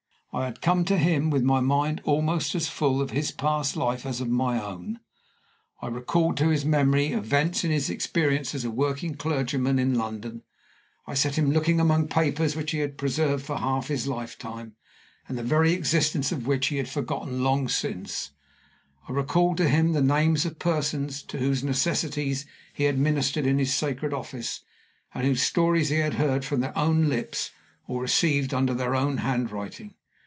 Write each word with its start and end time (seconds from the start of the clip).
I 0.33 0.45
had 0.45 0.61
come 0.61 0.85
to 0.85 0.97
him 0.97 1.29
with 1.29 1.43
my 1.43 1.59
mind 1.59 1.99
almost 2.05 2.55
as 2.55 2.69
full 2.69 3.01
of 3.01 3.11
his 3.11 3.31
past 3.31 3.75
life 3.75 4.05
as 4.05 4.21
of 4.21 4.29
my 4.29 4.63
own; 4.63 5.01
I 5.81 5.87
recalled 5.87 6.37
to 6.37 6.47
his 6.47 6.63
memory 6.63 7.07
events 7.07 7.65
in 7.65 7.71
his 7.71 7.89
experience 7.89 8.55
as 8.55 8.63
a 8.63 8.71
working 8.71 9.15
clergyman 9.15 9.77
in 9.77 9.95
London; 9.95 10.43
I 11.05 11.15
set 11.15 11.37
him 11.37 11.51
looking 11.51 11.81
among 11.81 12.07
papers 12.07 12.55
which 12.55 12.71
he 12.71 12.77
had 12.79 12.97
preserved 12.97 13.43
for 13.45 13.57
half 13.57 13.89
his 13.89 14.07
lifetime, 14.07 14.77
and 15.27 15.37
the 15.37 15.43
very 15.43 15.73
existence 15.73 16.31
of 16.31 16.47
which 16.47 16.67
he 16.67 16.77
had 16.77 16.87
forgotten 16.87 17.43
long 17.43 17.67
since; 17.67 18.31
I 19.09 19.11
recalled 19.11 19.57
to 19.57 19.67
him 19.67 19.91
the 19.91 20.01
names 20.01 20.45
of 20.45 20.59
persons 20.59 21.21
to 21.23 21.39
whose 21.39 21.61
necessities 21.61 22.45
he 22.73 22.85
had 22.85 22.97
ministered 22.97 23.45
in 23.45 23.59
his 23.59 23.73
sacred 23.73 24.13
office, 24.13 24.61
and 25.13 25.25
whose 25.27 25.41
stories 25.43 25.89
he 25.89 25.97
had 25.97 26.13
heard 26.13 26.45
from 26.45 26.61
their 26.61 26.77
own 26.77 27.09
lips 27.09 27.51
or 27.85 28.01
received 28.01 28.53
under 28.53 28.73
their 28.73 28.95
own 28.95 29.17
handwriting. 29.17 29.95